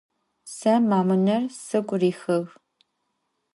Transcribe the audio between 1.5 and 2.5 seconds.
sıgu rihığ.